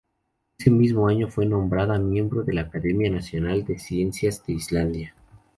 Ese 0.57 0.71
mismo 0.71 1.07
año 1.07 1.27
fue 1.29 1.45
nombrada 1.45 1.99
miembro 1.99 2.41
de 2.43 2.53
la 2.53 2.61
Academia 2.61 3.07
Nacional 3.11 3.63
de 3.65 3.77
Ciencias 3.77 4.43
de 4.47 4.53
Islandia. 4.53 5.15